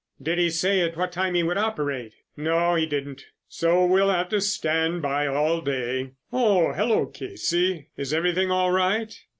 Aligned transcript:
"Did 0.19 0.39
he 0.39 0.49
say 0.49 0.81
at 0.81 0.97
what 0.97 1.11
time 1.11 1.35
he 1.35 1.43
would 1.43 1.59
operate?" 1.59 2.15
"No, 2.35 2.73
he 2.73 2.87
didn't, 2.87 3.23
so 3.47 3.85
we'll 3.85 4.09
have 4.09 4.29
to 4.29 4.41
stand 4.41 5.03
by 5.03 5.27
all 5.27 5.61
day. 5.61 6.13
Oh, 6.33 6.73
hello, 6.73 7.05
Casey, 7.05 7.89
is 7.95 8.11
everything 8.11 8.49
all 8.49 8.71
right?" 8.71 9.15